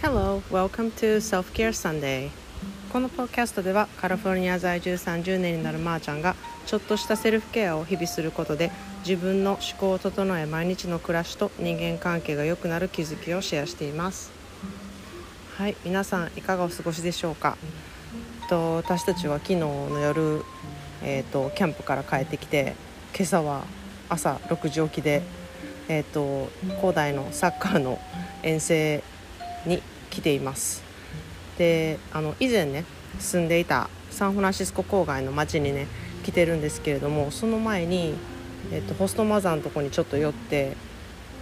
[0.00, 2.30] Hello, welcome to Self Care Sunday.
[2.92, 6.36] このポッキャストではカリフォルニア在住30年になるまーちゃんが
[6.66, 8.70] ちょっとしたセルフケアを日々することで
[9.00, 14.30] 自分の思考を整え毎日の暮らしと人間関係が良くなる気づきをシェアしています。
[15.56, 17.58] はい皆さんいかがお過ごしでしょうか？
[18.48, 20.44] と私たちは昨日の夜、
[21.02, 22.76] えーと、キャンプから帰ってきて
[23.16, 23.64] 今朝は
[24.08, 25.22] 朝6時起きで、
[25.88, 27.98] えーと、広大のサッカーの
[28.44, 29.02] 遠征
[29.66, 30.82] に来ています。
[31.58, 32.84] であの以前ね
[33.18, 35.86] 住んでいたサンフランシスコ郊外の町にね
[36.24, 38.14] 来てるんですけれどもその前に、
[38.70, 40.76] えーと、ホストマザーのとこにちょっと寄って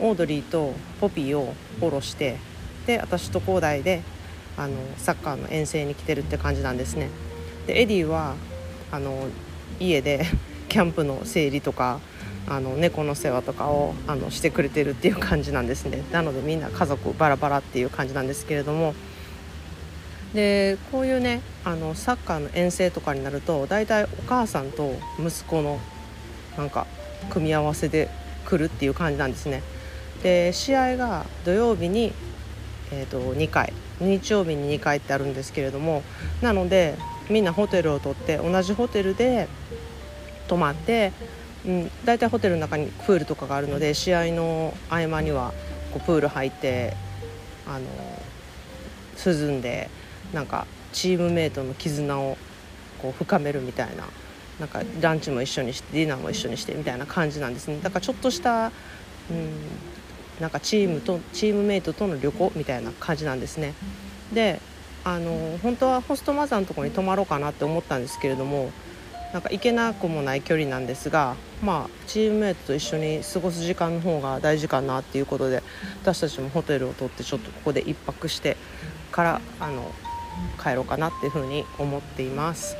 [0.01, 2.39] オードリーとポピーをフォローして
[2.87, 4.03] で私と広大で
[4.57, 7.11] あのサッカーの遠征に来てるって感じなんですね。
[7.67, 8.37] でエディは
[8.91, 9.29] あの
[9.81, 10.25] 家で
[10.69, 12.01] キャンプの整理とか
[12.49, 16.03] あの猫の世話とかをあのしてくれてるっていう感じなんですね。
[16.13, 18.95] なのでみんな家族バラバラっていう感じなんですけれども。
[20.35, 25.81] でこういうねあのサッカーの遠征とかになると大体お母さんと息子の
[26.59, 26.87] なんか
[27.31, 28.11] 組み合わせで
[28.45, 29.63] 来るっていう感じなんですね。
[30.23, 32.13] で試合が土曜日に、
[32.93, 33.73] えーと、と2回。
[33.99, 36.03] 日曜日に2回ってあるんですけれども。
[36.43, 36.95] なので
[37.29, 39.49] みんなホテルを取って同じホテルで
[40.49, 41.13] 泊まって
[41.67, 45.53] うん、大体ホテルの中にプールとかがあるので試合の合間には
[45.93, 46.95] こうプール入って
[47.67, 47.87] あの
[49.25, 49.91] 涼んで
[50.33, 52.39] なんかチームメートの絆を
[52.99, 54.05] こう深めるみたいな
[54.61, 57.79] なんかランチも一緒にしてディナーも一緒にしてみたいな感じなんですね。
[57.83, 58.73] だからちょっとした、
[59.31, 59.51] うん、
[60.41, 63.75] なんかチームとチームメートとの旅行みたいな感じなんですね。
[64.33, 64.61] で
[65.05, 68.71] あの本当はホストマザーのところに泊まろうかなって思ったんですけれども
[69.37, 75.63] なんか行けなくもない距離なんですが、まあ、チームメートと一緒に過ごす時間の方が大事かなっていうことで
[76.01, 78.57] 私たちもホテルを取ってちょっとここで1泊して
[79.13, 79.93] からあの
[80.59, 82.79] 帰ろうかなっていうふうに思っています。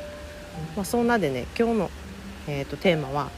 [0.75, 1.91] まあ、そんなでね今日の、
[2.47, 3.29] えーと、テーマは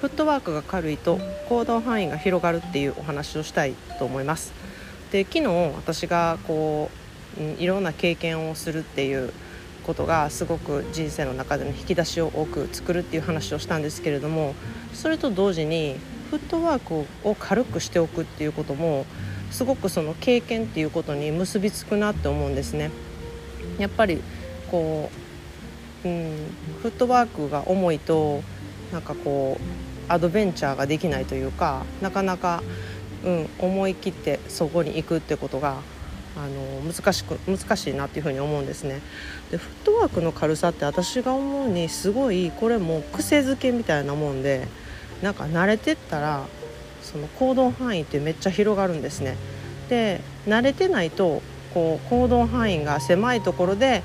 [0.00, 4.52] フットワークが軽いと行動範囲が広がるっていうお話をしたいと思います。
[5.12, 5.46] で昨日
[5.76, 6.90] 私がこ
[7.38, 9.32] う、いろんな経験をするっていう
[9.86, 14.54] ことがすごく人生の中での引き出しを多く作るっていう話をしたんですけれども
[14.92, 15.96] それと同時に
[16.30, 19.06] フットワークを軽くしておくっていうことも
[19.52, 22.90] すごくその経験っていうことに結びつくなって思うんですね。
[23.78, 24.20] やっぱり
[24.70, 25.10] こ
[26.04, 26.36] う、うん、
[26.82, 28.42] フットワークが重いと
[28.92, 32.62] なんかこうアドベンチャーができないというかなかなか、
[33.24, 35.76] うん、思い切ってそこに行くってことが
[36.36, 39.00] あの難しく難しいなっていうふに思うんですね。
[39.50, 44.68] でフットワークの軽さって私が思うにすごいこれも癖づけみたいなもんで
[45.22, 46.44] なんか慣れてったら
[47.02, 49.36] その行動範囲ってめっちゃ広がるんですね。
[49.88, 51.42] で慣れてないと
[51.72, 54.02] こう行動範囲が狭いところで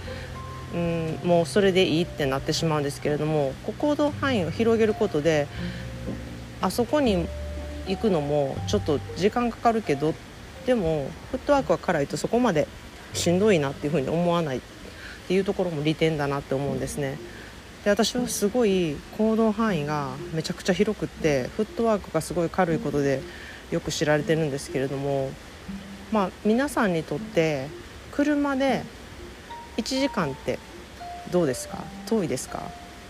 [0.73, 5.47] うんもうそれでいいってなってしまうんですけれども行動範囲を広げることで
[6.61, 7.27] あそこに
[7.87, 10.13] 行くのもちょっと時間かかるけど
[10.65, 12.67] でもフットワークが辛いとそこまで
[13.13, 14.61] しんどいなっていうふうに思わないっ
[15.27, 17.17] ていうところも利点だなって思うんですね。
[17.83, 23.21] で私はすごい行動範囲がめちゃくちゃ広くってフットワークがすごい軽いことで
[23.71, 25.31] よく知られてるんですけれども
[26.11, 27.67] まあ皆さんにとって
[28.11, 28.83] 車で
[29.77, 30.59] 1時間って
[31.31, 31.83] どうですか？
[32.05, 32.61] 遠いですか？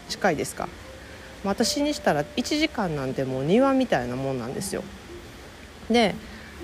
[0.08, 0.70] 近いですか？
[1.44, 4.84] 私にしたら1時間なんてもう庭みたいなもんなんですよ。
[5.90, 6.16] で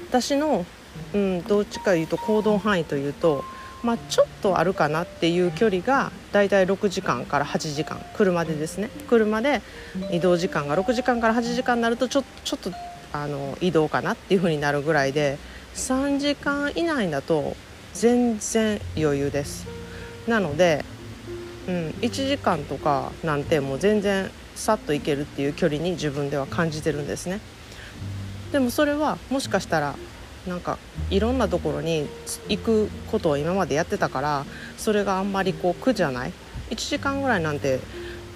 [0.09, 0.65] 私の
[1.13, 3.43] うん、どっちかいうと行動範囲というと、
[3.83, 8.89] まあ、ちょっとあるかなっていう距離がだいたい6時間から8時間車でですね。
[9.07, 9.61] 車で
[10.11, 12.71] 移動時間が6時間から8時間になるとちょちょっと
[13.13, 15.37] あの移動かなっていう風になるぐらいで
[15.75, 17.55] 3時間以内だと
[17.93, 19.67] 全然余裕です。
[20.27, 20.83] なので、
[21.67, 27.39] うん、1時間とかなんてもう全然さっと行けるっていう距離に自分では感じてるんですね。
[28.51, 29.95] でもそれはもしかしたら
[30.47, 30.77] なんか
[31.09, 32.07] いろんなところに
[32.47, 34.45] 行くことを今までやってたから
[34.77, 36.33] それがあんまりこう苦じゃない
[36.69, 37.79] ？1時間ぐらいなんて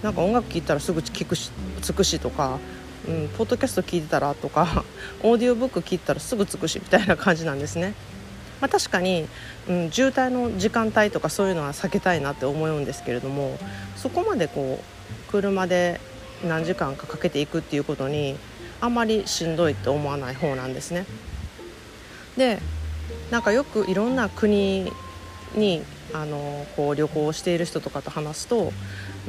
[0.04, 2.60] なんか音楽聴いたらすぐ聞くしつくしとか、
[3.08, 4.84] うん、ポッドキャスト聞いてたらとか
[5.24, 7.94] オーディオブック聞いたらすぐつくしみたいな感じなんですね。
[8.60, 9.28] まあ、確かに、
[9.68, 13.58] うん、渋滞の時間帯とかそういうのは避けたいなって思うんですけれども
[13.96, 16.00] そこまでこう車で
[16.48, 18.38] 何時間かかけていくっていうことに
[18.82, 21.06] あんまりしんどいって思わない方なんですね。
[22.36, 22.60] で
[23.30, 24.92] なんかよくいろんな国
[25.56, 25.84] に
[26.14, 28.74] あのこう旅行している人とかと話すと、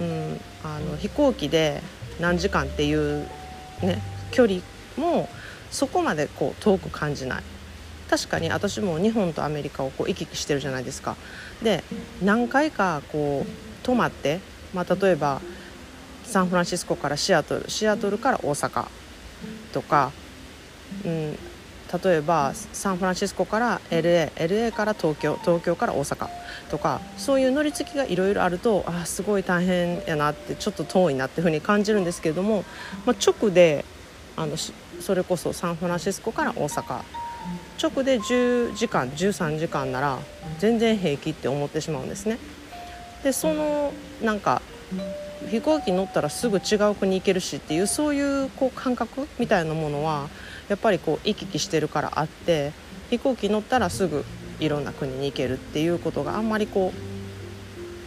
[0.01, 1.81] うん、あの飛行機で
[2.21, 3.29] 何時間っていう、
[3.83, 4.61] ね、距離
[4.97, 5.29] も
[5.71, 7.43] そこまでこう遠く感じない
[8.09, 11.17] 確かに私も日本とアメリカをこう行き来してるじゃないですか
[11.63, 11.83] で
[12.23, 14.41] 何回かこう泊まって、
[14.75, 15.41] まあ、例えば
[16.25, 18.87] サンフランシスコからシアトルシアトルから大阪
[19.73, 20.13] とか、
[21.05, 21.39] うん、
[22.03, 26.29] 例えばサンフランシスコから LA LA から東京東京から大阪
[26.71, 32.65] とかそういう乗り継ぎがいろいろあるとあすごい大変やなってちょっと遠いなっていうふうに感じるんですけれども、
[33.05, 33.85] まあ、直で
[34.37, 37.03] あのそれこそサンフランシスコから大阪
[37.83, 40.19] 直で10時間13時間なら
[40.59, 42.39] 全然平気って思ってしまうんですね。
[43.23, 43.93] でその
[44.23, 44.63] なんか
[45.51, 50.29] 飛行機乗ったらすぐ違う国行けるしっていうそういうこう感覚みたいなものは
[50.69, 52.73] やっぱりこう行き来してるからあって
[53.11, 54.25] 飛行機乗ったらすぐ
[54.61, 56.93] いろんな国に行けるっていうことがあんまりこ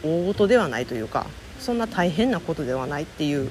[0.03, 1.27] う大事ではないというか
[1.59, 3.49] そんな大変なことではないっていう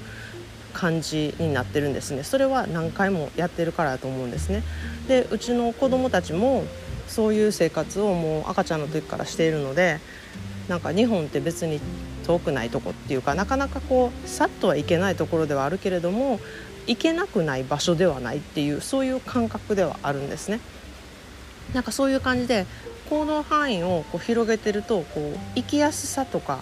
[0.72, 2.24] 感じになってるんですね。
[2.24, 4.62] それは何回もやってるからだと思うんですね。
[5.06, 6.64] でうちの子供たちも
[7.06, 10.00] そういう生活をもう赤ちゃんの時からしているので
[10.68, 11.80] なんか日本って別に
[12.24, 16.40] 遠くないとこっていうかなかなかこうさっとは行けないところではあるけれども
[16.86, 20.60] 行けなくない場所ではないっていうそういう感覚ではあるんですね。
[21.72, 22.66] なんかそういう感じで
[23.08, 26.60] 行動範囲をこう広げてるとこう行きやすさとか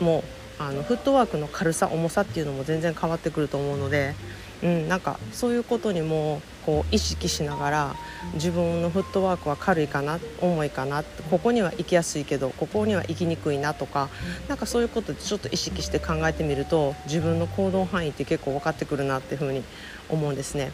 [0.00, 0.24] も
[0.58, 4.14] あのフットワークの軽さ重さっていうのも全然変わってくると思うので、
[4.62, 7.96] うん、なんかそういうことにもこう意識しながら
[8.34, 14.10] 自分のフットワークは軽いかな重いかなここには行きやすいけどここには行きにくいなとか
[14.48, 19.64] なんかそういうことでちょっと意識して考えてみると自分の行動範囲って結構分かってくるなっていうふうに
[20.08, 20.70] 思うんですね。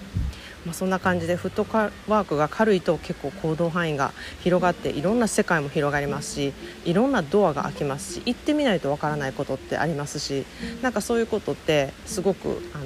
[0.68, 6.52] まあ、そんな感じでフットワークが軽いと結構行動範囲が広がっていろんな世界も広がりますし
[6.84, 10.44] いろんなドアが開きますし行ってみないとわからないことってありますし
[10.82, 12.84] なんかそういうことってすごくあの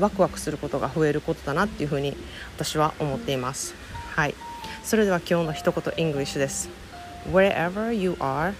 [0.00, 2.16] ワクワクすることが増えることだなっていうふうに
[2.56, 3.76] 私は思っています。
[4.16, 4.34] はい。
[4.82, 6.70] それでは今日の一言 English です。
[7.30, 8.54] Wherever you are,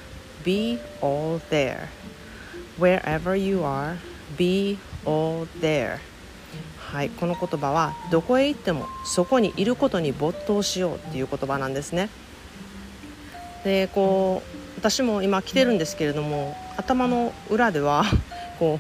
[0.45, 1.89] be all there.
[2.79, 3.97] Wherever you are,
[4.37, 6.12] be all there.
[6.93, 12.11] はい、この言葉はどこへ行ってもそこにいることに没頭しようっていう言葉なんですね。
[13.65, 18.05] でこう私も今来てるんですけれども頭の裏では
[18.59, 18.79] こ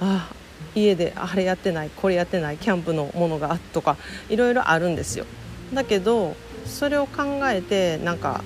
[0.00, 0.28] うあ
[0.74, 3.96] 家であれやってないこれやってないキャンプのものがとか
[4.28, 5.24] いろいろあるんですよ。
[5.72, 6.36] だけど
[6.66, 8.44] それを考えてなんか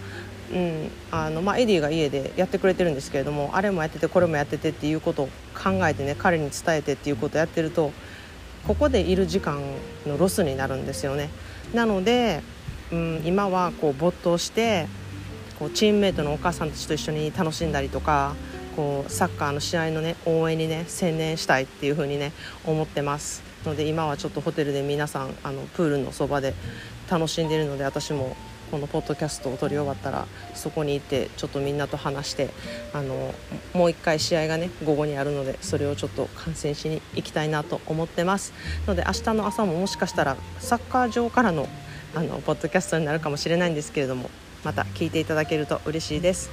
[0.52, 7.90] うんあのまあ、エディが家でやってくれてるんですけれどもあれもやっててこれもやっててっていうことを考えてね彼に伝えてっていうことをやってると
[8.66, 9.60] ここでいる時間
[10.06, 11.30] のロスになるんですよね。
[11.74, 12.42] なので、
[12.92, 14.86] うん、今はこう没頭して
[15.58, 18.34] こうチームメートのお母さんたちと一緒に楽しんだりとか
[18.76, 22.32] こうサッカーの試合のね応援にね専念したいっていう風にね
[22.64, 23.42] 思ってます。
[23.64, 26.54] ので今はちょっとホテルで皆さんあのプールのそばで
[27.10, 28.36] 楽しんでいるので私も
[28.72, 32.48] このポッドキャストを撮り終わったらそこに行ってちょっとみんなと話して
[32.94, 33.34] あの
[33.74, 38.54] もう一回試合がね午後にあるのでそれをちょっと観戦しに行きたいなと思ってます。
[38.86, 41.68] ので明日の朝ももしかしたらサッカー場からの
[42.14, 44.30] あのポッドキャストになるかもしれないんですけれども
[44.64, 46.50] また聞いていただけると嬉しいです。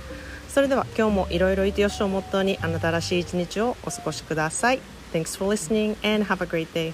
[0.50, 4.82] それでは今日もいろいろいてよしをモットーにあなたらしい一日をお過ごしください。
[5.14, 6.94] Thanks for listening and have a great day.